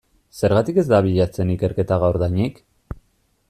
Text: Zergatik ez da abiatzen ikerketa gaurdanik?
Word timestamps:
Zergatik 0.47 0.79
ez 0.83 0.85
da 0.93 1.01
abiatzen 1.03 1.53
ikerketa 1.57 1.99
gaurdanik? 2.05 2.61